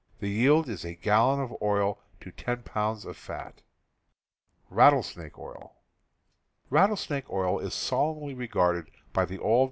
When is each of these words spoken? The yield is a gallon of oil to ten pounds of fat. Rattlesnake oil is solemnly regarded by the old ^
The 0.17 0.29
yield 0.29 0.67
is 0.67 0.83
a 0.83 0.95
gallon 0.95 1.39
of 1.41 1.55
oil 1.61 1.99
to 2.21 2.31
ten 2.31 2.63
pounds 2.63 3.05
of 3.05 3.15
fat. 3.15 3.61
Rattlesnake 4.71 5.37
oil 5.37 5.75
is 7.59 7.73
solemnly 7.75 8.33
regarded 8.33 8.89
by 9.13 9.25
the 9.25 9.37
old 9.37 9.57
^ 9.59 9.59